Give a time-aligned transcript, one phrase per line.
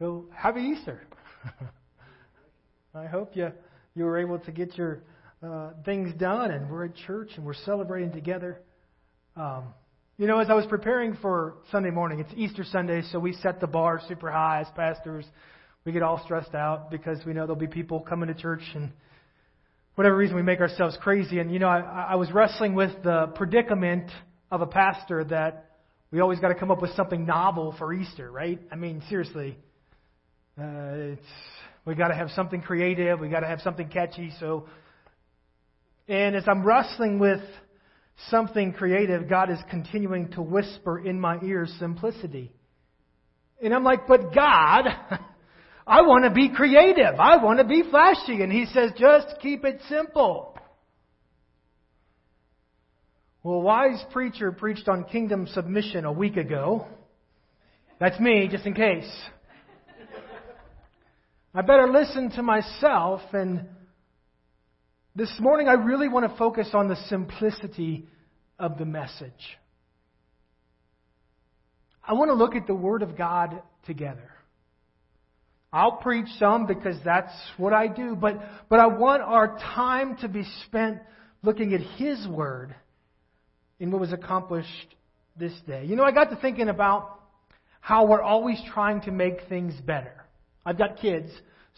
[0.00, 1.02] So, happy Easter.
[2.94, 3.52] I hope you,
[3.94, 5.02] you were able to get your
[5.42, 8.62] uh, things done, and we're at church and we're celebrating together.
[9.36, 9.74] Um,
[10.16, 13.60] you know, as I was preparing for Sunday morning, it's Easter Sunday, so we set
[13.60, 15.26] the bar super high as pastors.
[15.84, 18.92] We get all stressed out because we know there'll be people coming to church and
[19.96, 21.40] whatever reason we make ourselves crazy.
[21.40, 24.10] And you know, I, I was wrestling with the predicament
[24.50, 25.72] of a pastor that
[26.10, 28.58] we always got to come up with something novel for Easter, right?
[28.72, 29.58] I mean, seriously,
[30.60, 31.22] uh, it's
[31.84, 34.32] we got to have something creative, we got to have something catchy.
[34.38, 34.68] So,
[36.08, 37.40] and as I'm wrestling with
[38.28, 42.52] something creative, God is continuing to whisper in my ears simplicity.
[43.62, 44.84] And I'm like, but God,
[45.86, 47.18] I want to be creative.
[47.18, 48.42] I want to be flashy.
[48.42, 50.56] And He says, just keep it simple.
[53.42, 56.86] Well, a wise preacher preached on kingdom submission a week ago.
[57.98, 59.10] That's me, just in case.
[61.54, 63.22] I better listen to myself.
[63.32, 63.66] And
[65.16, 68.06] this morning, I really want to focus on the simplicity
[68.58, 69.58] of the message.
[72.06, 74.30] I want to look at the Word of God together.
[75.72, 80.28] I'll preach some because that's what I do, but, but I want our time to
[80.28, 80.98] be spent
[81.42, 82.74] looking at His Word
[83.78, 84.68] in what was accomplished
[85.36, 85.84] this day.
[85.84, 87.20] You know, I got to thinking about
[87.80, 90.20] how we're always trying to make things better.
[90.64, 91.30] I've got kids,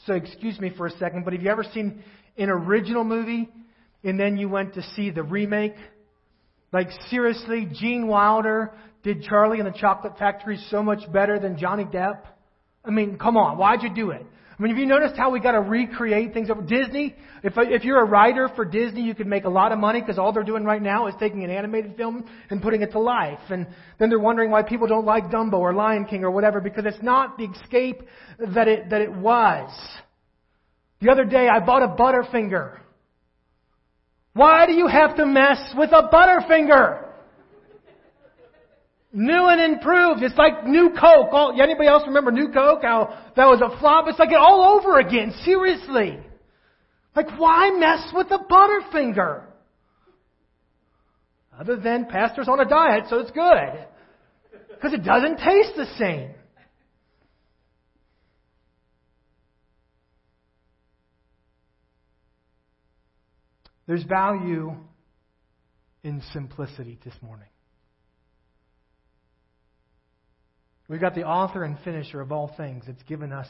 [0.07, 2.03] so excuse me for a second, but have you ever seen
[2.37, 3.49] an original movie
[4.03, 5.75] and then you went to see the remake?
[6.73, 11.85] Like, seriously, Gene Wilder did Charlie and the Chocolate Factory so much better than Johnny
[11.85, 12.21] Depp?
[12.85, 14.27] I mean, come on, why'd you do it?
[14.63, 17.17] I mean, have you noticed how we got to recreate things over Disney?
[17.43, 20.21] If if you're a writer for Disney, you could make a lot of money because
[20.21, 23.41] all they're doing right now is taking an animated film and putting it to life.
[23.51, 23.67] And
[23.99, 27.03] then they're wondering why people don't like Dumbo or Lion King or whatever because it's
[27.03, 28.03] not the escape
[28.55, 29.69] that it that it was.
[31.01, 32.79] The other day, I bought a Butterfinger.
[34.33, 37.09] Why do you have to mess with a Butterfinger?
[39.13, 40.23] New and improved.
[40.23, 41.29] It's like new Coke.
[41.33, 42.81] All, anybody else remember new Coke?
[42.83, 44.07] How that was a flop?
[44.09, 45.35] It's like it all over again.
[45.45, 46.19] Seriously.
[47.15, 49.45] Like why mess with the Butterfinger?
[51.59, 53.87] Other than pastor's on a diet, so it's good.
[54.71, 56.31] Because it doesn't taste the same.
[63.87, 64.75] There's value
[66.03, 67.49] in simplicity this morning.
[70.89, 73.49] We've got the author and finisher of all things that's given us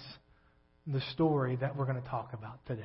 [0.87, 2.83] the story that we're going to talk about today.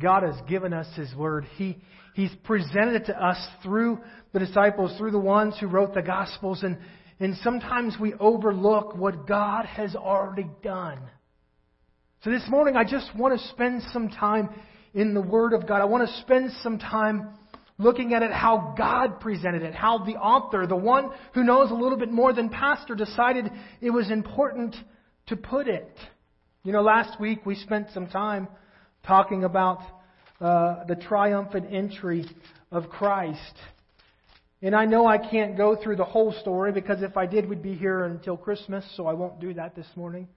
[0.00, 1.46] God has given us His Word.
[1.56, 1.78] He,
[2.14, 3.98] he's presented it to us through
[4.32, 6.78] the disciples, through the ones who wrote the Gospels, and,
[7.20, 10.98] and sometimes we overlook what God has already done.
[12.24, 14.48] So this morning, I just want to spend some time
[14.94, 15.82] in the Word of God.
[15.82, 17.30] I want to spend some time
[17.82, 21.74] looking at it how God presented it, how the author, the one who knows a
[21.74, 23.50] little bit more than pastor, decided
[23.80, 24.74] it was important
[25.26, 25.96] to put it.
[26.64, 28.48] You know, last week we spent some time
[29.06, 29.80] talking about
[30.40, 32.24] uh, the triumphant entry
[32.70, 33.54] of Christ.
[34.62, 37.62] And I know I can't go through the whole story because if I did, we'd
[37.62, 40.28] be here until Christmas, so I won't do that this morning.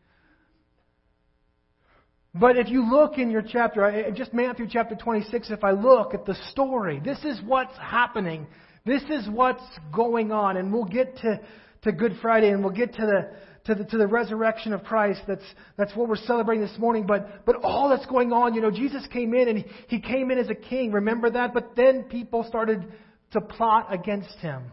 [2.38, 6.26] But if you look in your chapter, just Matthew chapter 26, if I look at
[6.26, 8.46] the story, this is what's happening.
[8.86, 9.64] This is what's
[9.94, 10.58] going on.
[10.58, 11.40] And we'll get to,
[11.84, 13.32] to Good Friday and we'll get to the,
[13.66, 15.22] to the, to the resurrection of Christ.
[15.26, 15.46] That's,
[15.78, 17.06] that's what we're celebrating this morning.
[17.08, 20.30] But, but all that's going on, you know, Jesus came in and he, he came
[20.30, 20.92] in as a king.
[20.92, 21.54] Remember that?
[21.54, 22.86] But then people started
[23.32, 24.72] to plot against him.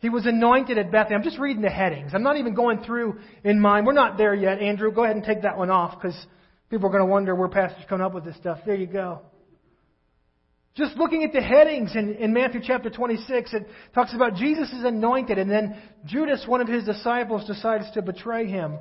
[0.00, 1.16] He was anointed at Bethany.
[1.16, 2.12] I'm just reading the headings.
[2.14, 3.86] I'm not even going through in mind.
[3.86, 4.92] We're not there yet, Andrew.
[4.92, 6.16] Go ahead and take that one off because
[6.68, 8.58] people are going to wonder where pastors coming up with this stuff.
[8.66, 9.22] There you go.
[10.76, 14.84] Just looking at the headings in, in Matthew chapter 26, it talks about Jesus is
[14.84, 18.78] anointed, and then Judas, one of his disciples, decides to betray him.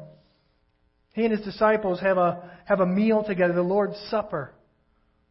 [1.13, 4.53] He and his disciples have a, have a meal together, the Lord's Supper,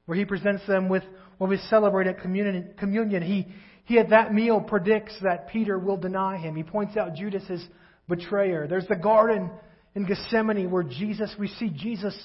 [0.07, 1.03] where he presents them with
[1.37, 2.73] what we celebrate at communion.
[2.79, 3.23] communion.
[3.23, 3.49] He,
[3.85, 6.57] he at that meal predicts that Peter will deny him.
[6.57, 7.65] He points out Judas' as
[8.09, 8.67] betrayer.
[8.67, 9.51] There's the garden
[9.95, 12.17] in Gethsemane where Jesus, we see Jesus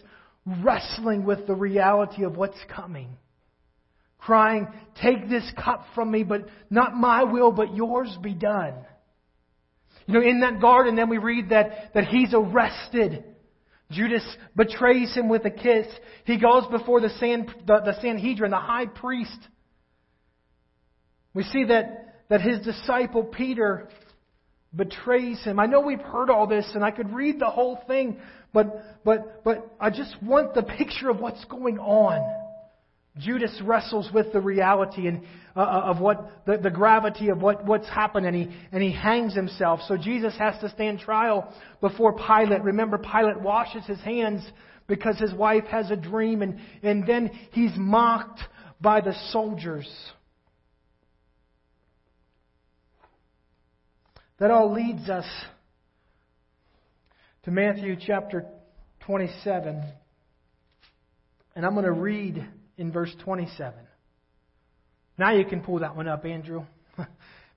[0.64, 3.18] wrestling with the reality of what's coming.
[4.18, 4.68] Crying,
[5.02, 8.74] take this cup from me, but not my will, but yours be done.
[10.08, 13.24] You know, in that garden, then we read that, that he's arrested.
[13.92, 14.26] Judas
[14.56, 15.88] betrays him with a kiss.
[16.26, 19.38] He goes before the, San, the, the Sanhedrin, the high priest,
[21.34, 23.88] we see that, that his disciple Peter
[24.76, 25.60] betrays him.
[25.60, 28.20] I know we've heard all this and I could read the whole thing,
[28.54, 32.36] but, but, but I just want the picture of what's going on.
[33.18, 35.24] Judas wrestles with the reality and,
[35.56, 38.94] uh, uh, of what the, the gravity of what, what's happened, and he, and he
[38.94, 39.82] hangs himself.
[39.88, 42.64] So Jesus has to stand trial before Pilate.
[42.64, 44.48] Remember, Pilate washes his hands
[44.88, 48.40] because his wife has a dream, and, and then he's mocked
[48.80, 49.88] by the soldiers.
[54.40, 55.26] That all leads us
[57.44, 58.46] to Matthew chapter
[59.02, 59.84] 27.
[61.56, 62.48] And I'm going to read
[62.78, 63.74] in verse 27.
[65.18, 66.64] Now you can pull that one up, Andrew.
[66.98, 67.08] if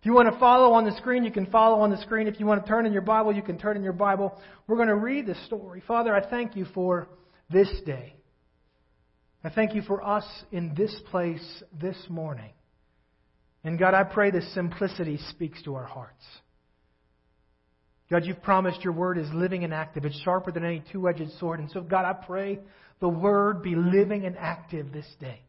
[0.02, 2.26] you want to follow on the screen, you can follow on the screen.
[2.26, 4.36] If you want to turn in your Bible, you can turn in your Bible.
[4.66, 5.84] We're going to read this story.
[5.86, 7.06] Father, I thank you for
[7.48, 8.16] this day.
[9.44, 12.50] I thank you for us in this place this morning.
[13.62, 16.24] And God, I pray this simplicity speaks to our hearts.
[18.12, 20.04] God, you've promised your word is living and active.
[20.04, 21.60] It's sharper than any two edged sword.
[21.60, 22.58] And so, God, I pray
[23.00, 25.40] the word be living and active this day.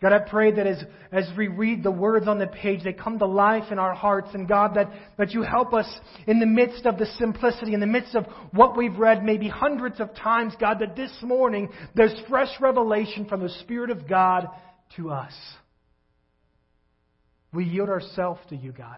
[0.00, 0.82] God, I pray that as,
[1.12, 4.30] as we read the words on the page, they come to life in our hearts.
[4.32, 5.86] And God, that, that you help us
[6.26, 10.00] in the midst of the simplicity, in the midst of what we've read maybe hundreds
[10.00, 14.48] of times, God, that this morning there's fresh revelation from the Spirit of God
[14.96, 15.34] to us.
[17.52, 18.96] We yield ourselves to you, God.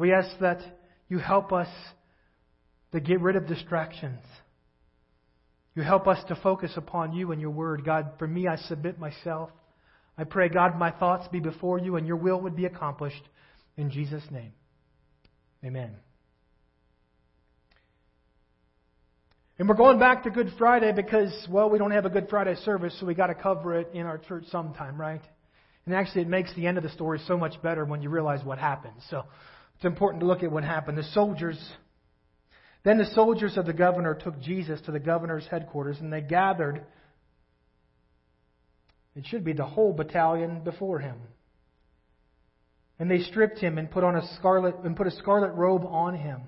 [0.00, 0.62] We ask that
[1.10, 1.68] you help us
[2.92, 4.22] to get rid of distractions.
[5.74, 7.84] You help us to focus upon you and your word.
[7.84, 9.50] God, for me, I submit myself.
[10.16, 13.22] I pray, God, my thoughts be before you and your will would be accomplished.
[13.76, 14.54] In Jesus' name.
[15.62, 15.90] Amen.
[19.58, 22.54] And we're going back to Good Friday because, well, we don't have a Good Friday
[22.64, 25.22] service, so we got to cover it in our church sometime, right?
[25.84, 28.42] And actually, it makes the end of the story so much better when you realize
[28.42, 28.94] what happened.
[29.10, 29.24] So
[29.80, 30.98] it's important to look at what happened.
[30.98, 31.58] The soldiers
[32.82, 36.84] then the soldiers of the governor took Jesus to the governor's headquarters, and they gathered,
[39.14, 41.18] it should be the whole battalion before him.
[42.98, 46.14] And they stripped him and put on a scarlet and put a scarlet robe on
[46.14, 46.42] him.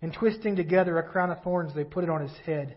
[0.00, 2.76] And twisting together a crown of thorns, they put it on his head.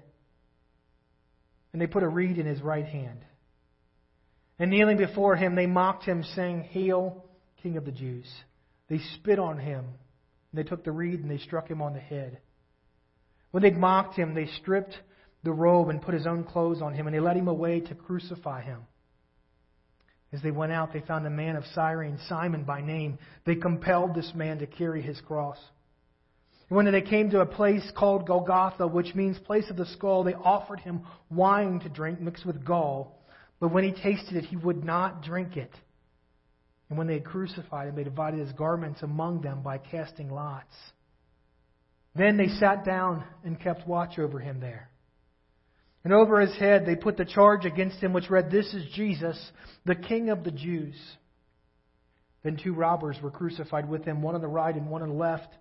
[1.73, 3.23] And they put a reed in his right hand.
[4.57, 7.25] And kneeling before him, they mocked him, saying, Hail,
[7.61, 8.27] King of the Jews.
[8.91, 11.99] They spit on him and they took the reed and they struck him on the
[12.01, 12.39] head.
[13.51, 14.93] When they'd mocked him, they stripped
[15.43, 17.95] the robe and put his own clothes on him, and they led him away to
[17.95, 18.81] crucify him.
[20.33, 23.17] As they went out, they found a man of Cyrene, Simon by name.
[23.45, 25.57] They compelled this man to carry his cross.
[26.67, 30.25] And when they came to a place called Golgotha, which means place of the skull,
[30.25, 33.23] they offered him wine to drink mixed with gall.
[33.61, 35.71] But when he tasted it, he would not drink it.
[36.91, 40.73] And when they had crucified him, they divided his garments among them by casting lots.
[42.15, 44.89] Then they sat down and kept watch over him there.
[46.03, 49.39] And over his head they put the charge against him, which read, This is Jesus,
[49.85, 50.97] the King of the Jews.
[52.43, 55.15] Then two robbers were crucified with him, one on the right and one on the
[55.15, 55.53] left.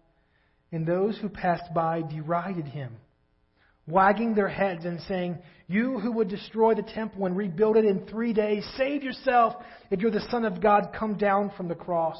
[0.72, 2.96] And those who passed by derided him
[3.90, 5.38] wagging their heads and saying,
[5.68, 9.54] You who would destroy the temple and rebuild it in three days, save yourself.
[9.90, 12.18] If you're the Son of God, come down from the cross.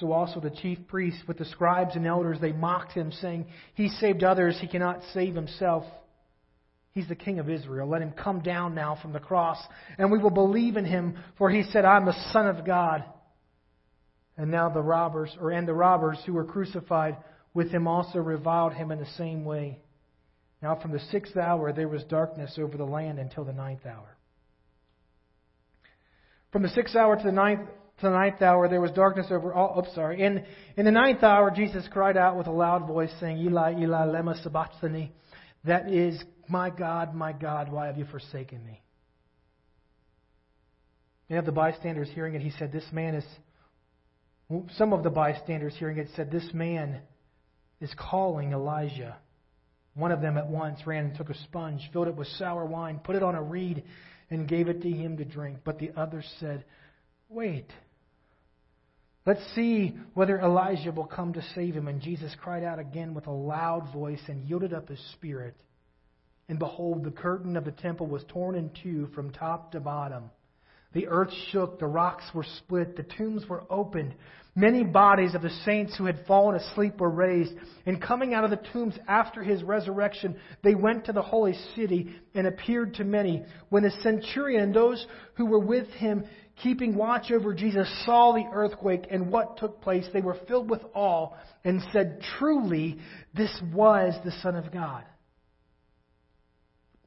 [0.00, 3.88] So also the chief priests with the scribes and elders, they mocked him, saying, He
[3.88, 5.84] saved others, he cannot save himself.
[6.92, 7.88] He's the King of Israel.
[7.88, 9.58] Let him come down now from the cross,
[9.98, 13.04] and we will believe in him, for he said, I'm the Son of God.
[14.36, 17.16] And now the robbers, or and the robbers who were crucified
[17.54, 19.78] with him also reviled him in the same way.
[20.62, 24.16] Now from the sixth hour there was darkness over the land until the ninth hour.
[26.52, 29.52] From the sixth hour to the ninth to the ninth hour there was darkness over
[29.52, 30.22] all oops sorry.
[30.22, 30.44] In
[30.76, 34.40] in the ninth hour Jesus cried out with a loud voice, saying, Eli, Eli, lema
[34.42, 35.12] sabachthani.
[35.64, 38.82] That is, My God, my God, why have you forsaken me?
[41.28, 43.24] Many of the bystanders hearing it, he said, This man is
[44.76, 47.00] some of the bystanders hearing it said, This man
[47.80, 49.16] is calling Elijah.
[49.94, 53.00] One of them at once ran and took a sponge, filled it with sour wine,
[53.02, 53.84] put it on a reed,
[54.30, 55.58] and gave it to him to drink.
[55.64, 56.64] But the others said,
[57.28, 57.70] Wait.
[59.24, 61.86] Let's see whether Elijah will come to save him.
[61.86, 65.54] And Jesus cried out again with a loud voice and yielded up his spirit.
[66.48, 70.30] And behold, the curtain of the temple was torn in two from top to bottom.
[70.92, 74.14] The earth shook, the rocks were split, the tombs were opened.
[74.54, 77.54] Many bodies of the saints who had fallen asleep were raised,
[77.86, 82.14] and coming out of the tombs after his resurrection, they went to the holy city
[82.34, 83.44] and appeared to many.
[83.70, 86.24] When the centurion and those who were with him
[86.62, 90.06] keeping watch over Jesus, saw the earthquake and what took place.
[90.12, 91.30] They were filled with awe
[91.64, 92.98] and said, Truly,
[93.34, 95.04] this was the Son of God.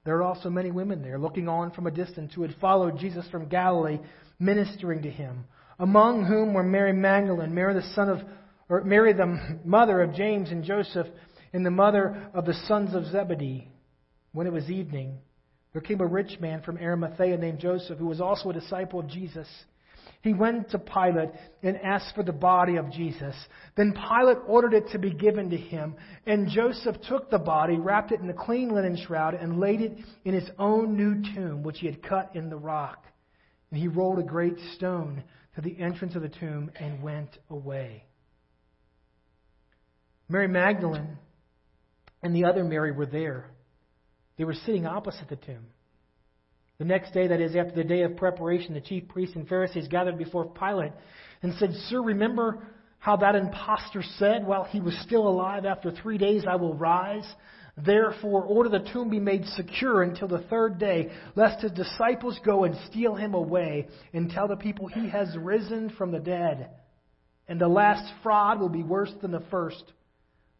[0.04, 3.28] There were also many women there, looking on from a distance, who had followed Jesus
[3.30, 4.00] from Galilee,
[4.40, 5.46] ministering to him,
[5.80, 8.20] among whom were Mary Magdalene, Mary the son of,
[8.70, 11.08] or Mary the mother of James and Joseph,
[11.54, 13.70] and the mother of the sons of Zebedee.
[14.32, 15.18] When it was evening,
[15.74, 19.08] there came a rich man from Arimathea named Joseph, who was also a disciple of
[19.08, 19.48] Jesus.
[20.22, 21.30] He went to Pilate
[21.62, 23.36] and asked for the body of Jesus.
[23.76, 28.12] Then Pilate ordered it to be given to him, and Joseph took the body, wrapped
[28.12, 31.80] it in a clean linen shroud, and laid it in his own new tomb, which
[31.80, 33.06] he had cut in the rock.
[33.70, 35.24] And he rolled a great stone
[35.56, 38.04] to the entrance of the tomb and went away.
[40.28, 41.18] Mary Magdalene
[42.24, 43.50] and the other Mary were there.
[44.38, 45.68] They were sitting opposite the tomb.
[46.78, 49.88] The next day, that is, after the day of preparation, the chief priests and Pharisees
[49.88, 50.92] gathered before Pilate
[51.42, 52.68] and said, Sir, remember
[53.00, 57.26] how that impostor said while he was still alive, After three days I will rise?
[57.78, 62.64] Therefore, order the tomb be made secure until the third day, lest his disciples go
[62.64, 66.70] and steal him away and tell the people he has risen from the dead.
[67.48, 69.84] And the last fraud will be worse than the first.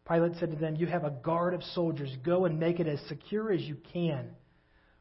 [0.06, 2.14] Pilate said to them, You have a guard of soldiers.
[2.24, 4.28] Go and make it as secure as you can.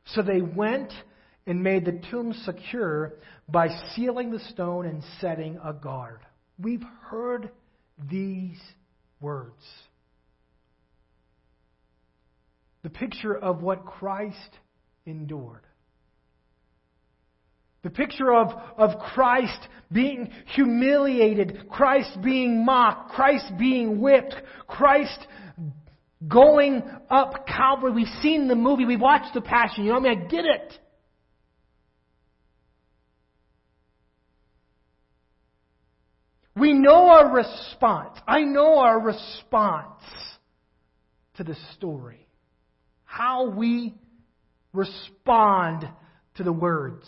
[0.05, 0.93] So they went
[1.45, 3.15] and made the tomb secure
[3.47, 6.21] by sealing the stone and setting a guard.
[6.57, 7.51] We've heard
[8.09, 8.59] these
[9.19, 9.61] words.
[12.85, 14.37] The picture of what Christ
[15.07, 15.63] endured.
[17.81, 19.57] The picture of, of Christ
[19.91, 24.35] being humiliated, Christ being mocked, Christ being whipped,
[24.67, 25.17] Christ
[26.27, 27.91] going up Calvary.
[27.91, 29.85] We've seen the movie, we've watched the Passion.
[29.85, 30.25] You know what I mean?
[30.25, 30.79] I get it.
[36.55, 38.19] We know our response.
[38.27, 40.03] I know our response
[41.37, 42.24] to the story.
[43.15, 43.93] How we
[44.73, 45.87] respond
[46.35, 47.05] to the words.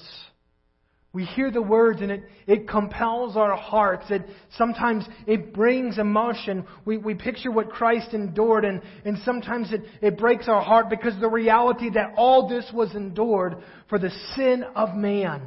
[1.12, 4.06] We hear the words and it, it compels our hearts.
[4.10, 4.22] It,
[4.58, 6.66] sometimes it brings emotion.
[6.86, 11.20] We, we picture what Christ endured and, and sometimes it, it breaks our heart because
[11.20, 13.58] the reality that all this was endured
[13.90, 15.42] for the sin of man.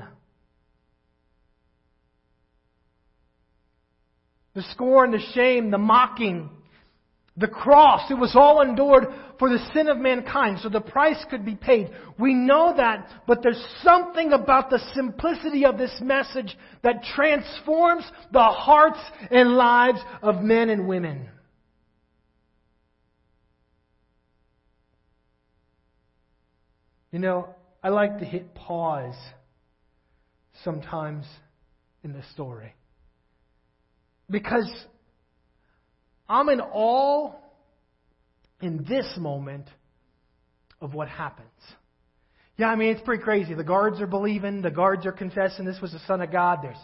[4.52, 6.50] The scorn, the shame, the mocking,
[7.40, 9.06] the cross, it was all endured
[9.38, 11.90] for the sin of mankind, so the price could be paid.
[12.18, 18.42] We know that, but there's something about the simplicity of this message that transforms the
[18.42, 21.28] hearts and lives of men and women.
[27.11, 29.16] You know, I like to hit pause
[30.62, 31.25] sometimes
[32.04, 32.75] in the story.
[34.28, 34.70] Because
[36.30, 37.32] I'm in awe
[38.62, 39.66] in this moment
[40.80, 41.49] of what happens.
[42.56, 43.54] Yeah, I mean, it's pretty crazy.
[43.54, 46.60] The guards are believing, the guards are confessing this was the Son of God.
[46.62, 46.78] There's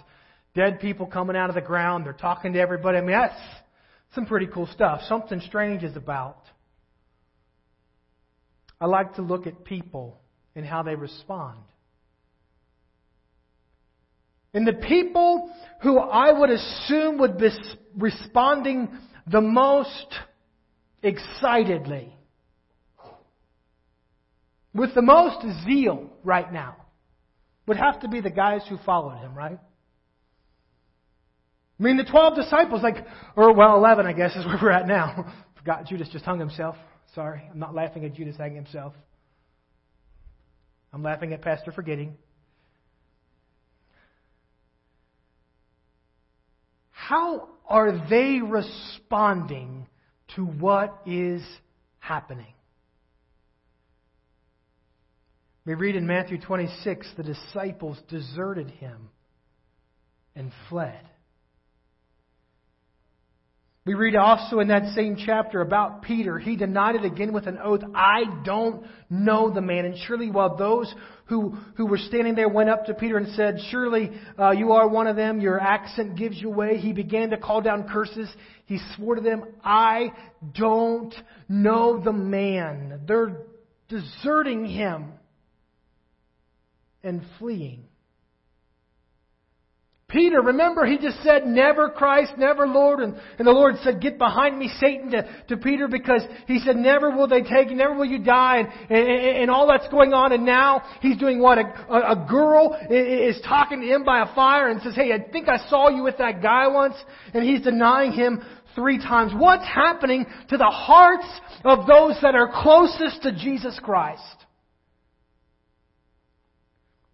[0.56, 2.06] dead people coming out of the ground.
[2.06, 2.98] They're talking to everybody.
[2.98, 3.40] I mean, that's
[4.16, 5.02] some pretty cool stuff.
[5.08, 6.42] Something strange is about.
[8.80, 10.18] I like to look at people
[10.56, 11.60] and how they respond.
[14.52, 15.50] And the people
[15.82, 17.50] who I would assume would be
[17.96, 18.88] responding
[19.26, 20.14] the most
[21.02, 22.14] excitedly,
[24.72, 26.76] with the most zeal right now,
[27.66, 29.58] would have to be the guys who followed him, right?
[31.78, 33.04] I mean, the 12 disciples, like,
[33.36, 35.32] or well, 11, I guess, is where we're at now.
[35.58, 36.76] Forgot Judas just hung himself.
[37.14, 38.94] Sorry, I'm not laughing at Judas hanging himself.
[40.92, 42.16] I'm laughing at Pastor forgetting.
[46.90, 49.86] How are they responding
[50.34, 51.42] to what is
[51.98, 52.52] happening?
[55.64, 59.08] We read in Matthew 26 the disciples deserted him
[60.36, 61.00] and fled.
[63.86, 66.40] We read also in that same chapter about Peter.
[66.40, 67.82] He denied it again with an oath.
[67.94, 69.84] I don't know the man.
[69.84, 70.92] And surely while those
[71.26, 74.88] who, who were standing there went up to Peter and said, Surely uh, you are
[74.88, 75.40] one of them.
[75.40, 76.78] Your accent gives you away.
[76.78, 78.28] He began to call down curses.
[78.64, 80.12] He swore to them, I
[80.52, 81.14] don't
[81.48, 83.02] know the man.
[83.06, 83.36] They're
[83.88, 85.12] deserting him
[87.04, 87.84] and fleeing.
[90.16, 93.00] Peter, remember he just said, never Christ, never Lord.
[93.00, 96.76] And, and the Lord said, get behind me, Satan, to, to Peter because he said,
[96.76, 98.60] never will they take you, never will you die.
[98.60, 100.32] And, and, and all that's going on.
[100.32, 101.58] And now he's doing what?
[101.58, 105.50] A, a girl is talking to him by a fire and says, hey, I think
[105.50, 106.94] I saw you with that guy once.
[107.34, 108.42] And he's denying him
[108.74, 109.32] three times.
[109.36, 111.28] What's happening to the hearts
[111.62, 114.22] of those that are closest to Jesus Christ?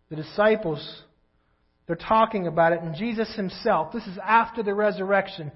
[0.09, 1.03] The disciples
[1.87, 5.51] they're talking about it, and Jesus himself, this is after the resurrection,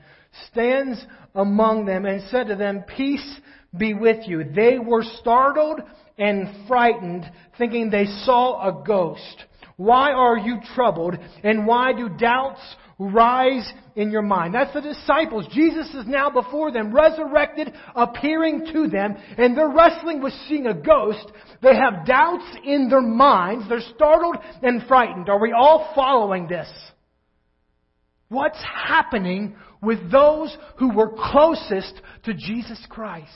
[0.51, 1.05] stands
[1.35, 3.41] among them and said to them, Peace
[3.77, 4.45] be with you.
[4.45, 5.81] They were startled
[6.19, 9.45] and frightened, thinking they saw a ghost.
[9.77, 12.61] Why are you troubled, and why do doubts
[12.99, 14.55] rise in your mind.
[14.55, 15.47] That's the disciples.
[15.53, 20.75] Jesus is now before them, resurrected, appearing to them, and they're wrestling with seeing a
[20.75, 21.31] ghost.
[21.63, 23.69] They have doubts in their minds.
[23.69, 25.29] They're startled and frightened.
[25.29, 26.69] Are we all following this?
[28.29, 33.31] What's happening with those who were closest to Jesus Christ?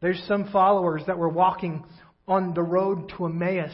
[0.00, 1.84] There's some followers that were walking
[2.28, 3.72] on the road to Emmaus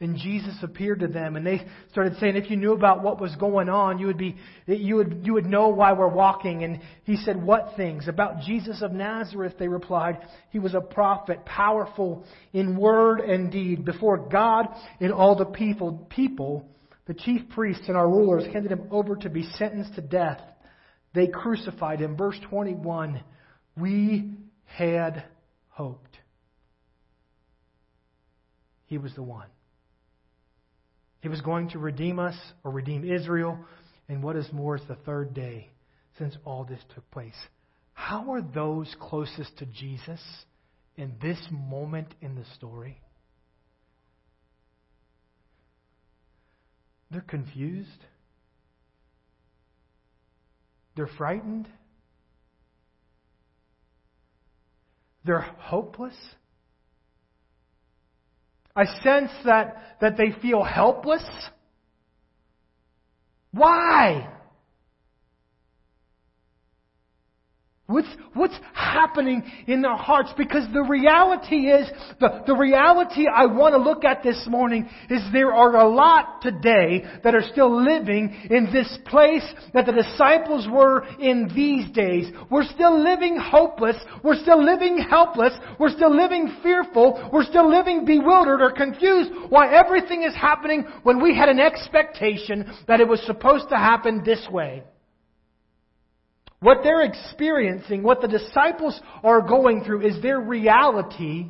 [0.00, 3.34] and Jesus appeared to them and they started saying, if you knew about what was
[3.34, 4.36] going on, you would be,
[4.66, 6.62] you would, you would know why we're walking.
[6.62, 8.06] And he said, what things?
[8.06, 10.18] About Jesus of Nazareth, they replied.
[10.50, 14.68] He was a prophet, powerful in word and deed before God
[15.00, 16.06] and all the people.
[16.10, 16.68] People,
[17.06, 20.40] the chief priests and our rulers handed him over to be sentenced to death.
[21.12, 22.16] They crucified him.
[22.16, 23.20] Verse 21,
[23.76, 24.30] we
[24.64, 25.24] had
[25.70, 26.18] hoped.
[28.86, 29.48] He was the one.
[31.20, 33.58] He was going to redeem us or redeem Israel.
[34.08, 35.70] And what is more, it's the third day
[36.18, 37.36] since all this took place.
[37.92, 40.20] How are those closest to Jesus
[40.96, 43.00] in this moment in the story?
[47.10, 48.04] They're confused.
[50.94, 51.68] They're frightened.
[55.24, 56.14] They're hopeless.
[58.78, 61.24] I sense that, that they feel helpless.
[63.50, 64.28] Why?
[67.90, 70.28] What's, what's happening in their hearts?
[70.36, 71.88] Because the reality is,
[72.20, 76.42] the, the reality I want to look at this morning is there are a lot
[76.42, 82.30] today that are still living in this place that the disciples were in these days.
[82.50, 83.96] We're still living hopeless.
[84.22, 85.54] We're still living helpless.
[85.80, 87.30] We're still living fearful.
[87.32, 92.70] We're still living bewildered or confused why everything is happening when we had an expectation
[92.86, 94.82] that it was supposed to happen this way.
[96.60, 101.46] What they're experiencing, what the disciples are going through, is their reality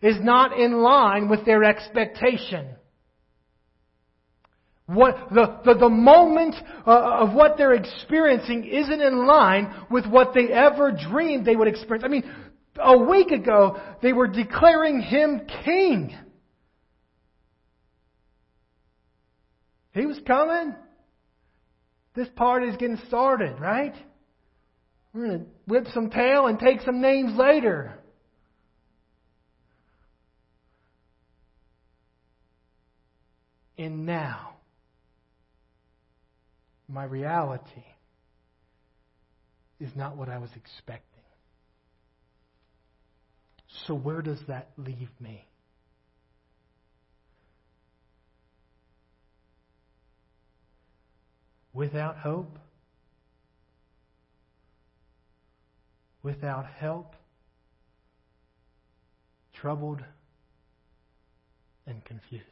[0.00, 2.68] is not in line with their expectation.
[4.86, 6.54] What, the, the, the moment
[6.86, 11.68] uh, of what they're experiencing isn't in line with what they ever dreamed they would
[11.68, 12.04] experience.
[12.04, 12.30] I mean,
[12.78, 16.16] a week ago, they were declaring him king.
[19.92, 20.74] He was coming.
[22.14, 23.94] This party's getting started, right?
[25.16, 27.94] We're going to whip some tail and take some names later.
[33.78, 34.56] And now,
[36.86, 37.84] my reality
[39.80, 41.22] is not what I was expecting.
[43.86, 45.46] So, where does that leave me?
[51.76, 52.58] without hope,
[56.26, 57.14] without help,
[59.54, 60.00] troubled,
[61.86, 62.44] and confused.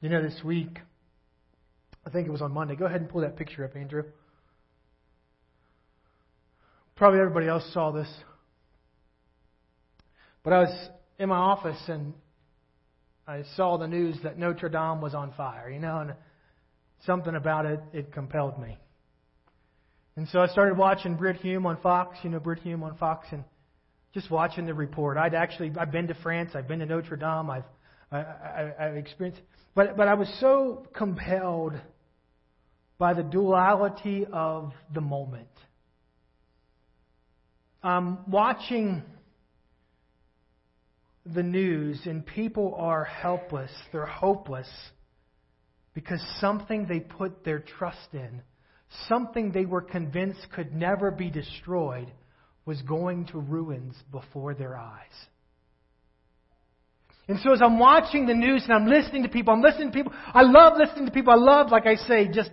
[0.00, 0.78] You know, this week,
[2.06, 2.76] I think it was on Monday.
[2.76, 4.04] Go ahead and pull that picture up, Andrew.
[6.94, 8.08] Probably everybody else saw this.
[10.44, 12.14] But I was in my office and
[13.26, 16.14] I saw the news that Notre Dame was on fire, you know, and
[17.06, 18.78] something about it, it compelled me.
[20.18, 23.28] And so I started watching Brit Hume on Fox, you know, Brit Hume on Fox,
[23.30, 23.44] and
[24.12, 25.16] just watching the report.
[25.16, 27.62] I'd actually, I've been to France, I've been to Notre Dame, I've,
[28.10, 29.40] I, I, I've experienced,
[29.76, 31.74] but, but I was so compelled
[32.98, 35.46] by the duality of the moment.
[37.80, 39.04] I'm watching
[41.24, 44.68] the news, and people are helpless, they're hopeless
[45.94, 48.42] because something they put their trust in,
[49.08, 52.10] something they were convinced could never be destroyed,
[52.64, 55.26] was going to ruins before their eyes.
[57.28, 59.94] And so as I'm watching the news and I'm listening to people, I'm listening to
[59.94, 61.32] people, I love listening to people.
[61.32, 62.50] I love, like I say, just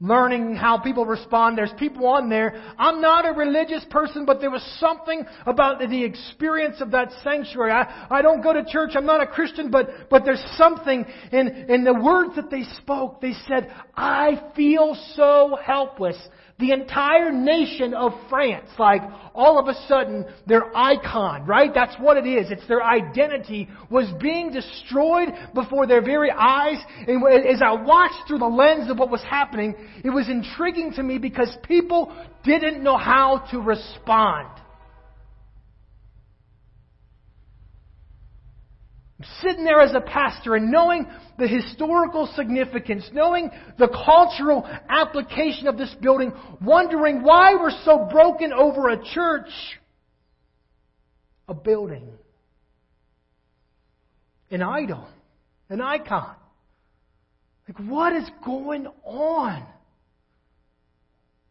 [0.00, 1.58] learning how people respond.
[1.58, 2.74] There's people on there.
[2.78, 7.70] I'm not a religious person, but there was something about the experience of that sanctuary.
[7.72, 8.92] I, I don't go to church.
[8.94, 13.20] I'm not a Christian, but, but there's something in, in the words that they spoke.
[13.20, 16.16] They said, I feel so helpless
[16.60, 19.02] the entire nation of France, like
[19.34, 21.70] all of a sudden their icon, right?
[21.74, 22.50] That's what it is.
[22.50, 26.78] It's their identity was being destroyed before their very eyes.
[27.06, 31.02] And as I watched through the lens of what was happening, it was intriguing to
[31.02, 34.48] me because people didn't know how to respond.
[39.40, 41.06] Sitting there as a pastor and knowing
[41.38, 48.52] the historical significance, knowing the cultural application of this building, wondering why we're so broken
[48.52, 49.50] over a church,
[51.48, 52.12] a building,
[54.50, 55.06] an idol,
[55.68, 56.34] an icon.
[57.68, 59.66] Like, what is going on?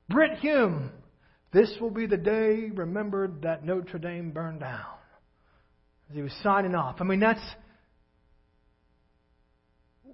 [0.10, 0.92] Brit Hume,
[1.54, 4.86] this will be the day remembered that Notre Dame burned down
[6.10, 6.98] as he was signing off.
[7.00, 7.42] I mean, that's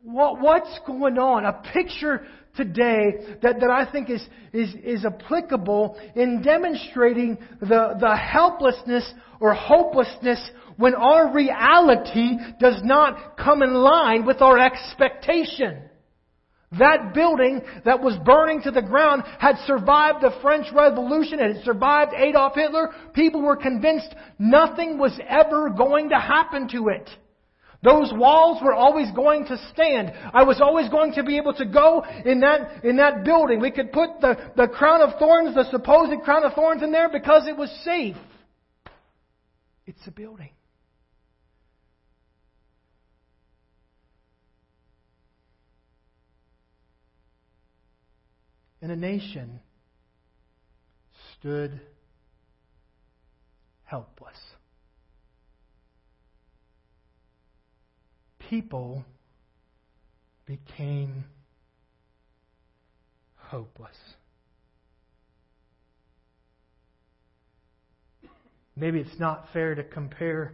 [0.01, 1.45] what, what's going on.
[1.45, 8.15] A picture today that, that I think is, is, is applicable in demonstrating the, the
[8.15, 15.81] helplessness or hopelessness when our reality does not come in line with our expectation.
[16.79, 21.65] That building that was burning to the ground had survived the French Revolution It had
[21.65, 22.89] survived Adolf Hitler.
[23.13, 27.09] People were convinced nothing was ever going to happen to it.
[27.83, 30.11] Those walls were always going to stand.
[30.33, 33.59] I was always going to be able to go in that, in that building.
[33.59, 37.09] We could put the, the crown of thorns, the supposed crown of thorns in there
[37.09, 38.17] because it was safe.
[39.85, 40.49] It's a building.
[48.85, 49.59] And a nation
[51.39, 51.81] stood
[53.83, 54.37] helpless.
[58.47, 59.03] People
[60.45, 61.23] became
[63.37, 63.97] hopeless.
[68.75, 70.53] Maybe it's not fair to compare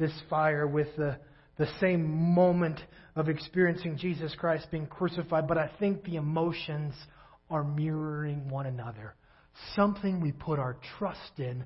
[0.00, 1.16] this fire with the,
[1.58, 2.80] the same moment
[3.14, 6.94] of experiencing Jesus Christ being crucified, but I think the emotions
[7.50, 9.14] are mirroring one another.
[9.74, 11.64] Something we put our trust in,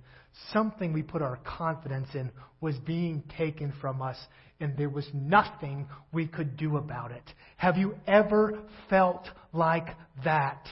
[0.53, 4.17] something we put our confidence in, was being taken from us,
[4.61, 7.25] and there was nothing we could do about it.
[7.57, 9.89] Have you ever felt like
[10.25, 10.67] that?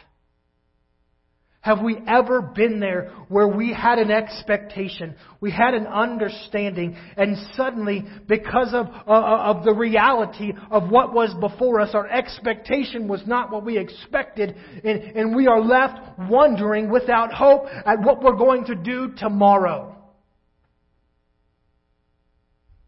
[1.63, 7.37] Have we ever been there where we had an expectation, we had an understanding, and
[7.55, 13.09] suddenly, because of, uh, uh, of the reality of what was before us, our expectation
[13.09, 18.23] was not what we expected, and, and we are left wondering without hope at what
[18.23, 19.95] we're going to do tomorrow?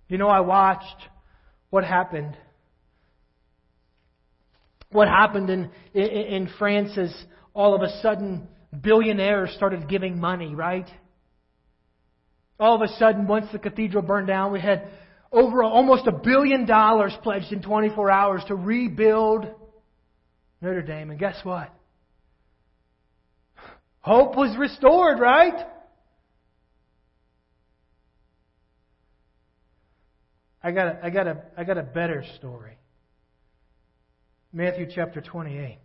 [0.08, 1.08] You know, I watched
[1.68, 2.38] what happened.
[4.90, 7.14] What happened in, in, in France is
[7.54, 8.48] all of a sudden
[8.80, 10.88] billionaires started giving money, right?
[12.58, 14.88] All of a sudden, once the cathedral burned down, we had
[15.30, 19.46] over almost a billion dollars pledged in 24 hours to rebuild
[20.60, 21.10] Notre Dame.
[21.10, 21.72] And guess what?
[24.00, 25.66] Hope was restored, right?
[30.62, 32.76] I got a, I got a, I got a better story.
[34.52, 35.78] Matthew chapter 28.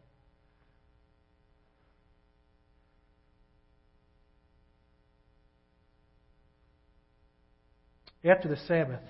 [8.30, 9.02] After the Sabbath.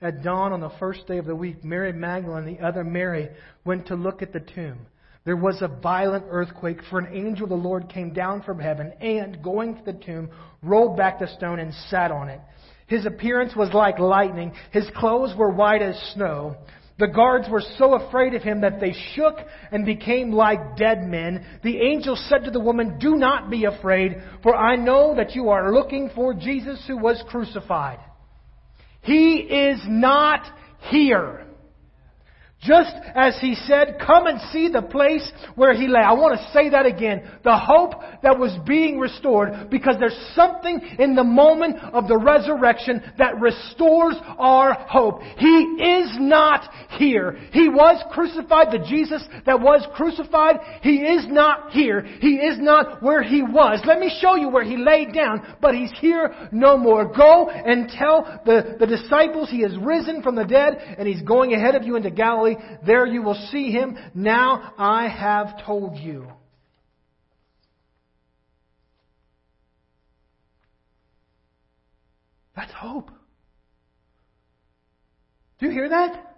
[0.00, 3.30] At dawn on the first day of the week, Mary Magdalene and the other Mary
[3.64, 4.78] went to look at the tomb.
[5.24, 8.92] There was a violent earthquake, for an angel of the Lord came down from heaven
[9.00, 10.30] and, going to the tomb,
[10.62, 12.40] rolled back the stone and sat on it.
[12.86, 14.54] His appearance was like lightning.
[14.72, 16.56] His clothes were white as snow.
[16.98, 19.36] The guards were so afraid of him that they shook
[19.70, 21.46] and became like dead men.
[21.62, 25.50] The angel said to the woman, Do not be afraid, for I know that you
[25.50, 28.00] are looking for Jesus who was crucified.
[29.02, 30.44] He is not
[30.90, 31.47] here.
[32.60, 36.00] Just as he said, come and see the place where he lay.
[36.00, 37.22] I want to say that again.
[37.44, 37.92] The hope
[38.24, 44.16] that was being restored because there's something in the moment of the resurrection that restores
[44.38, 45.22] our hope.
[45.38, 46.68] He is not
[46.98, 47.38] here.
[47.52, 50.56] He was crucified, the Jesus that was crucified.
[50.82, 52.02] He is not here.
[52.02, 53.80] He is not where he was.
[53.84, 57.04] Let me show you where he laid down, but he's here no more.
[57.04, 61.54] Go and tell the, the disciples he has risen from the dead and he's going
[61.54, 62.10] ahead of you into
[62.86, 63.96] There you will see him.
[64.14, 66.26] Now I have told you.
[72.56, 73.10] That's hope.
[75.60, 76.36] Do you hear that?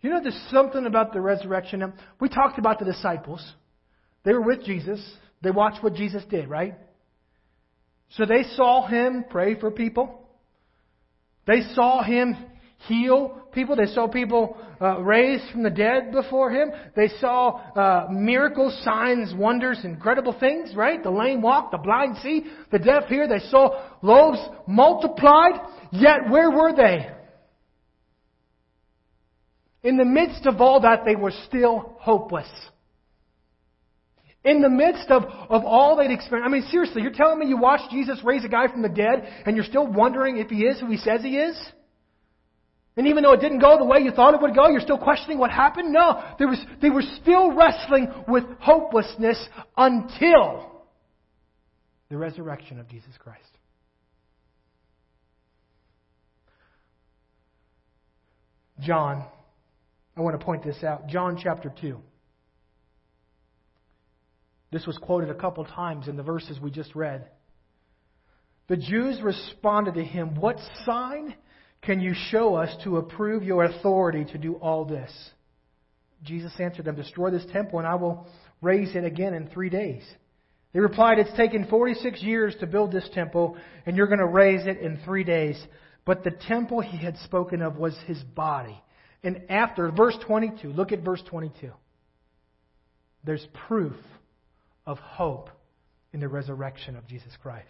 [0.00, 1.80] You know, there's something about the resurrection.
[1.80, 3.46] Now, we talked about the disciples.
[4.24, 5.00] They were with Jesus.
[5.42, 6.74] They watched what Jesus did, right?
[8.16, 10.28] So they saw him pray for people.
[11.46, 12.36] They saw him
[12.86, 13.76] heal people.
[13.76, 16.70] They saw people uh, raised from the dead before him.
[16.96, 21.02] They saw uh, miracles, signs, wonders, incredible things, right?
[21.02, 23.28] The lame walk, the blind see, the deaf hear.
[23.28, 25.60] They saw loaves multiplied.
[25.92, 27.08] Yet where were they?
[29.82, 32.48] In the midst of all that, they were still hopeless.
[34.44, 36.48] In the midst of, of all they'd experienced.
[36.48, 39.28] I mean, seriously, you're telling me you watched Jesus raise a guy from the dead
[39.46, 41.56] and you're still wondering if he is who he says he is?
[42.96, 44.98] And even though it didn't go the way you thought it would go, you're still
[44.98, 45.92] questioning what happened?
[45.92, 50.84] No, there was, they were still wrestling with hopelessness until
[52.10, 53.40] the resurrection of Jesus Christ.
[58.80, 59.24] John,
[60.16, 61.06] I want to point this out.
[61.06, 61.98] John chapter 2.
[64.70, 67.28] This was quoted a couple times in the verses we just read.
[68.68, 71.34] The Jews responded to him, What sign
[71.82, 75.12] can you show us to approve your authority to do all this?
[76.22, 78.26] Jesus answered them, Destroy this temple, and I will
[78.60, 80.02] raise it again in three days.
[80.72, 84.66] They replied, It's taken 46 years to build this temple, and you're going to raise
[84.66, 85.60] it in three days.
[86.04, 88.80] But the temple he had spoken of was his body.
[89.24, 91.70] And after, verse 22, look at verse 22.
[93.24, 93.96] There's proof
[94.86, 95.50] of hope
[96.12, 97.66] in the resurrection of Jesus Christ.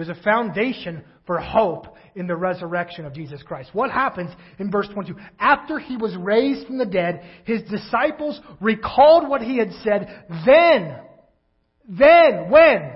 [0.00, 3.68] There's a foundation for hope in the resurrection of Jesus Christ.
[3.74, 5.14] What happens in verse 22?
[5.38, 10.24] After he was raised from the dead, his disciples recalled what he had said.
[10.46, 10.96] Then,
[11.86, 12.92] then, when?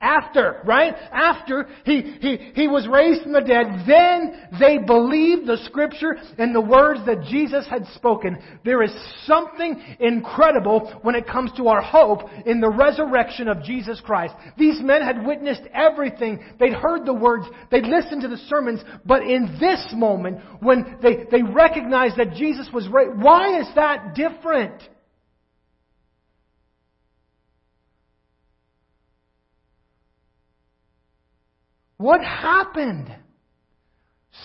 [0.00, 0.94] After, right?
[1.10, 6.54] After he, he, he was raised from the dead, then they believed the scripture and
[6.54, 8.38] the words that Jesus had spoken.
[8.64, 14.00] There is something incredible when it comes to our hope in the resurrection of Jesus
[14.00, 14.34] Christ.
[14.56, 16.44] These men had witnessed everything.
[16.60, 17.46] They'd heard the words.
[17.72, 18.80] They'd listened to the sermons.
[19.04, 24.14] But in this moment, when they, they recognized that Jesus was raised, why is that
[24.14, 24.80] different?
[31.98, 33.14] What happened?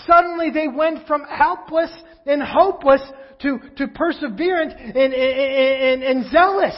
[0.08, 1.92] Suddenly they went from helpless
[2.26, 3.02] and hopeless
[3.42, 6.76] to, to perseverant and, and, and, and zealous.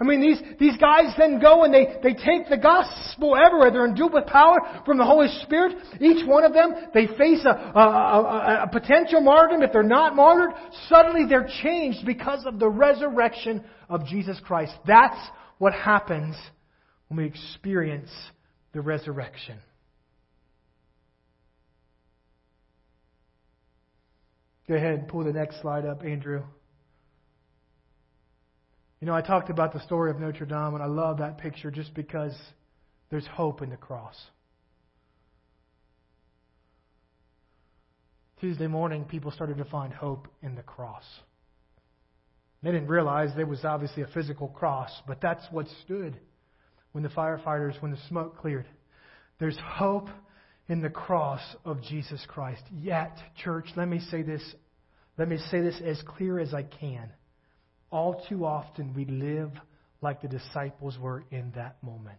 [0.00, 3.72] I mean, these, these guys then go and they, they take the gospel everywhere.
[3.72, 5.76] They're endued with power from the Holy Spirit.
[6.00, 9.62] Each one of them, they face a, a, a, a potential martyrdom.
[9.62, 10.50] If they're not martyred,
[10.88, 14.72] suddenly they're changed because of the resurrection of Jesus Christ.
[14.86, 15.18] That's
[15.58, 16.36] what happens
[17.08, 18.10] when we experience
[18.72, 19.58] the resurrection.
[24.68, 26.42] Go ahead and pull the next slide up, Andrew.
[29.00, 31.70] You know, I talked about the story of Notre Dame, and I love that picture
[31.70, 32.36] just because
[33.10, 34.16] there's hope in the cross.
[38.40, 41.04] Tuesday morning, people started to find hope in the cross.
[42.62, 46.18] They didn't realize there was obviously a physical cross, but that's what stood
[46.92, 48.66] when the firefighters, when the smoke cleared.
[49.38, 50.08] There's hope
[50.68, 52.62] in the cross of Jesus Christ.
[52.72, 54.42] Yet, church, let me say this,
[55.16, 57.10] let me say this as clear as I can.
[57.90, 59.50] All too often we live
[60.02, 62.18] like the disciples were in that moment.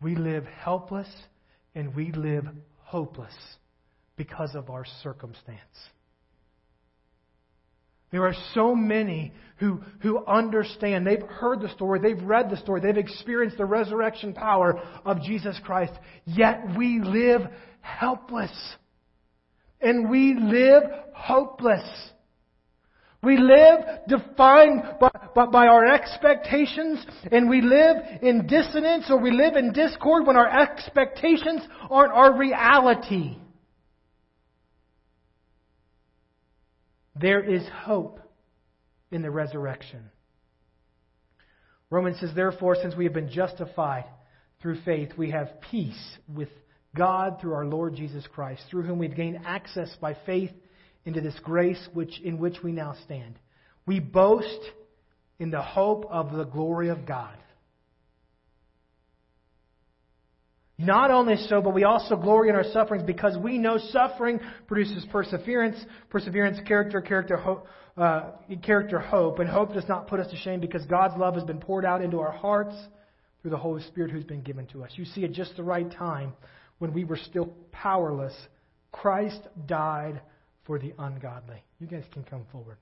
[0.00, 1.08] We live helpless
[1.74, 2.44] and we live
[2.82, 3.34] hopeless
[4.16, 5.58] because of our circumstance.
[8.10, 11.06] There are so many who, who understand.
[11.06, 11.98] They've heard the story.
[12.00, 12.80] They've read the story.
[12.80, 15.92] They've experienced the resurrection power of Jesus Christ.
[16.24, 17.42] Yet we live
[17.80, 18.52] helpless.
[19.80, 20.82] And we live
[21.14, 22.10] hopeless.
[23.22, 29.32] We live defined by, by, by, our expectations, and we live in dissonance or we
[29.32, 33.36] live in discord when our expectations aren't our reality.
[37.18, 38.20] There is hope
[39.10, 40.10] in the resurrection.
[41.88, 44.04] Romans says, Therefore, since we have been justified
[44.60, 46.48] through faith, we have peace with
[46.94, 50.50] God through our Lord Jesus Christ, through whom we've gained access by faith
[51.04, 53.38] into this grace which, in which we now stand.
[53.86, 54.60] We boast
[55.38, 57.36] in the hope of the glory of God.
[60.78, 65.06] Not only so, but we also glory in our sufferings because we know suffering produces
[65.10, 65.76] perseverance,
[66.10, 70.60] perseverance, character, character, hope, uh, character, hope, and hope does not put us to shame
[70.60, 72.74] because God's love has been poured out into our hearts
[73.40, 74.90] through the Holy Spirit who's been given to us.
[74.96, 76.34] You see, at just the right time,
[76.78, 78.34] when we were still powerless,
[78.92, 80.20] Christ died
[80.64, 81.62] for the ungodly.
[81.80, 82.76] You guys can come forward.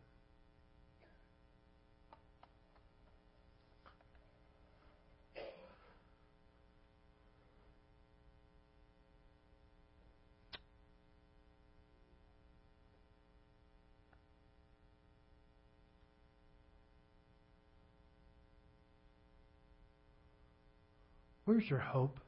[21.44, 22.20] Where's your hope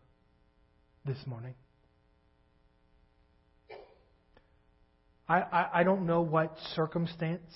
[1.07, 1.55] this morning?
[5.29, 7.51] I, I, I, don't know what circumstance.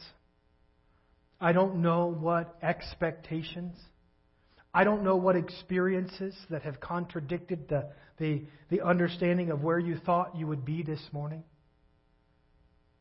[1.41, 3.77] I don't know what expectations.
[4.73, 9.99] I don't know what experiences that have contradicted the, the, the understanding of where you
[9.99, 11.45] thought you would be this morning.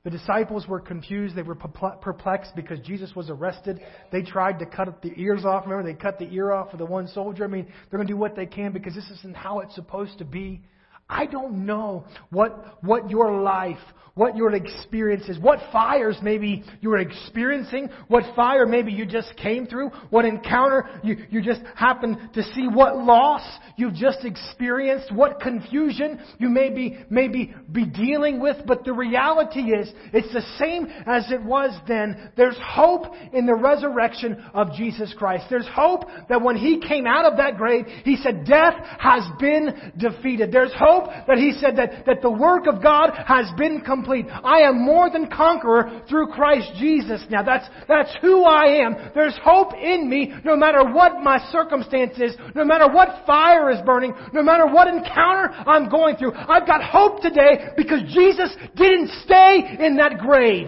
[0.04, 1.36] The disciples were confused.
[1.36, 3.82] They were perplexed because Jesus was arrested.
[4.12, 5.66] They tried to cut the ears off.
[5.66, 7.44] Remember, they cut the ear off of the one soldier.
[7.44, 10.18] I mean, they're going to do what they can because this isn't how it's supposed
[10.20, 10.62] to be.
[11.10, 13.80] I don't know what, what your life,
[14.20, 19.66] what your experience is, what fires maybe you're experiencing, what fire maybe you just came
[19.66, 23.42] through, what encounter you, you just happened to see, what loss
[23.78, 28.58] you've just experienced, what confusion you may be, maybe be dealing with.
[28.68, 32.32] But the reality is, it's the same as it was then.
[32.36, 35.46] There's hope in the resurrection of Jesus Christ.
[35.50, 39.94] There's hope that when He came out of that grave, He said, death has been
[39.98, 40.52] defeated.
[40.52, 44.26] There's hope hope that he said that, that the work of God has been complete.
[44.30, 47.24] I am more than conqueror through Christ Jesus.
[47.30, 49.12] Now that's, that's who I am.
[49.14, 53.80] There's hope in me no matter what my circumstance is, no matter what fire is
[53.86, 56.34] burning, no matter what encounter I'm going through.
[56.34, 60.68] I've got hope today because Jesus didn't stay in that grave.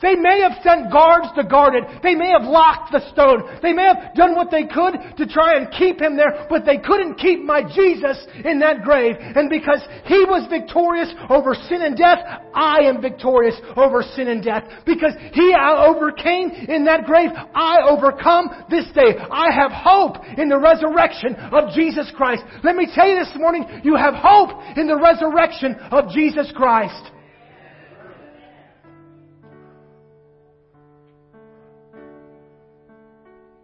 [0.00, 1.84] They may have sent guards to guard it.
[2.02, 3.60] They may have locked the stone.
[3.62, 6.78] They may have done what they could to try and keep him there, but they
[6.78, 9.16] couldn't keep my Jesus in that grave.
[9.20, 12.18] And because he was victorious over sin and death,
[12.54, 14.64] I am victorious over sin and death.
[14.86, 19.20] Because he overcame in that grave, I overcome this day.
[19.30, 22.42] I have hope in the resurrection of Jesus Christ.
[22.64, 27.10] Let me tell you this morning, you have hope in the resurrection of Jesus Christ.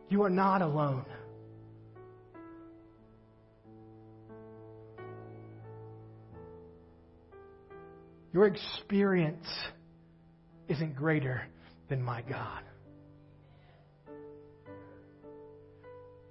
[0.09, 1.05] You are not alone.
[8.33, 9.47] Your experience
[10.69, 11.43] isn't greater
[11.89, 12.63] than my God.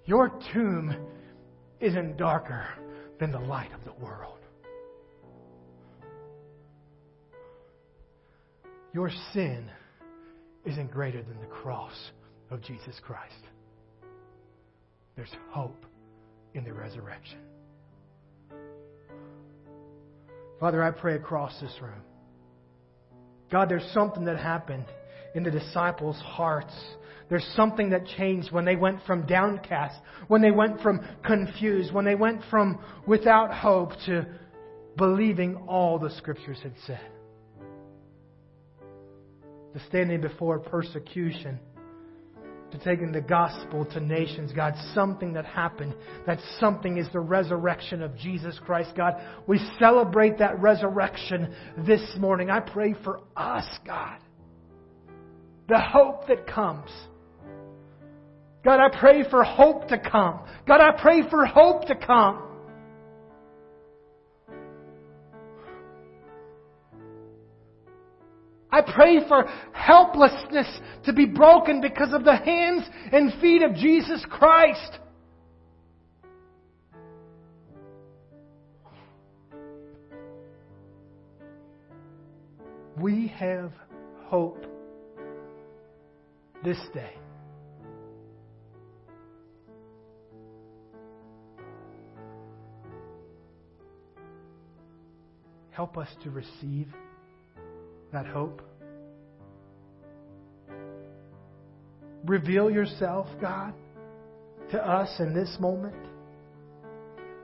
[0.05, 0.95] Your tomb
[1.79, 2.63] isn't darker
[3.19, 4.37] than the light of the world.
[8.93, 9.69] Your sin
[10.63, 12.11] isn't greater than the cross
[12.51, 13.33] of Jesus Christ.
[15.15, 15.85] There's hope
[16.53, 17.39] in the resurrection.
[20.59, 22.01] Father, I pray across this room.
[23.51, 24.85] God, there's something that happened
[25.35, 26.73] in the disciples' hearts.
[27.29, 29.95] There's something that changed when they went from downcast,
[30.27, 34.25] when they went from confused, when they went from without hope to
[34.97, 37.11] believing all the scriptures had said.
[39.73, 41.59] To standing before persecution
[42.71, 44.73] to taking the gospel to nations, God.
[44.93, 45.95] Something that happened.
[46.25, 49.15] That something is the resurrection of Jesus Christ, God.
[49.47, 51.53] We celebrate that resurrection
[51.85, 52.49] this morning.
[52.49, 54.17] I pray for us, God.
[55.67, 56.89] The hope that comes.
[58.63, 60.41] God, I pray for hope to come.
[60.67, 62.41] God, I pray for hope to come.
[68.75, 70.67] I pray for helplessness
[71.05, 74.99] to be broken because of the hands and feet of Jesus Christ.
[82.99, 83.71] We have
[84.25, 84.65] hope
[86.61, 87.13] this day.
[95.71, 96.87] Help us to receive
[98.15, 98.61] that hope.
[102.25, 103.73] reveal yourself, God,
[104.71, 105.95] to us in this moment?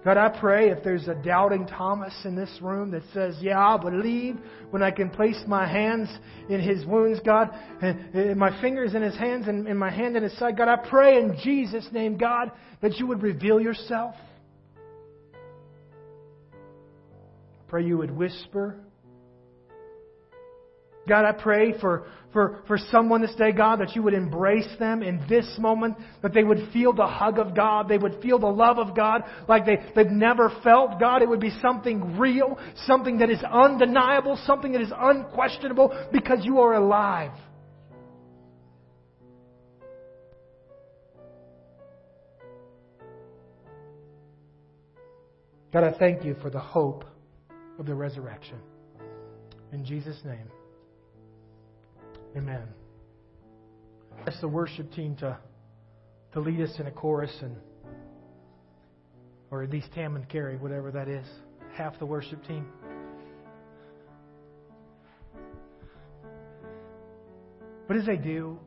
[0.04, 3.78] God, I pray if there's a doubting Thomas in this room that says, Yeah, I'll
[3.78, 4.36] believe
[4.72, 6.10] when I can place my hands
[6.50, 7.52] in his wounds, God,
[7.82, 10.58] and, my fingers in his hands and, and my hand in his side.
[10.58, 12.52] God, I pray in Jesus' name, God,
[12.82, 14.16] that you would reveal yourself.
[17.60, 18.78] I pray you would whisper
[21.08, 25.02] God, I pray for, for, for someone this day, God, that you would embrace them
[25.02, 28.48] in this moment, that they would feel the hug of God, they would feel the
[28.48, 31.00] love of God like they, they've never felt.
[31.00, 36.46] God, it would be something real, something that is undeniable, something that is unquestionable because
[36.46, 37.32] you are alive.
[45.74, 47.06] God, I thank you for the hope
[47.80, 48.58] of the resurrection.
[49.72, 50.52] In Jesus' name.
[52.36, 52.68] Amen.
[54.26, 55.38] Ask the worship team to,
[56.34, 57.56] to lead us in a chorus and
[59.52, 61.26] or at least Tam and Carrie, whatever that is.
[61.74, 62.66] Half the worship team.
[67.88, 68.58] But as they do,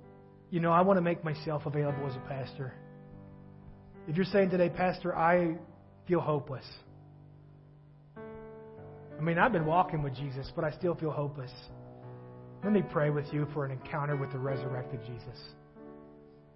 [0.51, 2.75] you know, I want to make myself available as a pastor.
[4.07, 5.57] If you're saying today, Pastor, I
[6.07, 6.67] feel hopeless.
[8.17, 11.51] I mean, I've been walking with Jesus, but I still feel hopeless.
[12.65, 15.39] Let me pray with you for an encounter with the resurrected Jesus.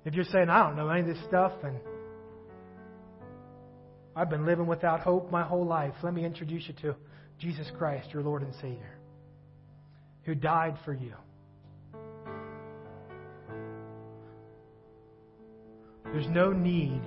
[0.06, 1.76] If you're saying, I don't know any of this stuff and
[4.16, 6.96] I've been living without hope my whole life, let me introduce you to
[7.38, 8.98] Jesus Christ, your Lord and Savior,
[10.24, 11.12] who died for you.
[16.04, 17.02] There's no need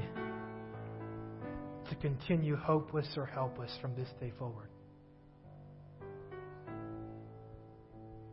[1.90, 4.71] to continue hopeless or helpless from this day forward.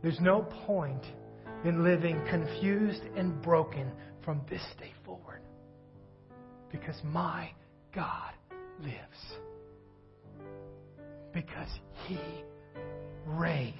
[0.01, 1.03] There's no point
[1.65, 3.91] in living confused and broken
[4.23, 5.41] from this day forward.
[6.71, 7.51] Because my
[7.93, 8.33] God
[8.81, 8.93] lives.
[11.33, 11.69] Because
[12.07, 12.19] He
[13.25, 13.75] raised.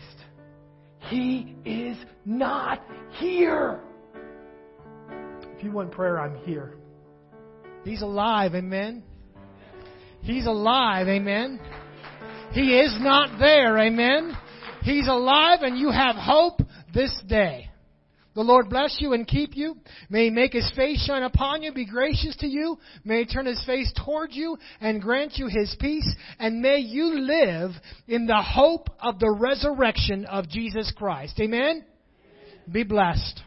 [1.10, 3.80] He is not here.
[5.56, 6.76] If you want prayer, I'm here.
[7.84, 9.04] He's alive, amen.
[10.22, 11.60] He's alive, amen.
[12.52, 14.38] He is not there, amen.
[14.82, 16.62] He's alive and you have hope
[16.94, 17.70] this day.
[18.36, 19.76] The Lord bless you and keep you.
[20.10, 22.78] May He make His face shine upon you, be gracious to you.
[23.04, 26.08] May He turn His face towards you and grant you His peace.
[26.40, 27.72] And may you live
[28.08, 31.40] in the hope of the resurrection of Jesus Christ.
[31.40, 31.84] Amen?
[32.72, 33.42] Be blessed.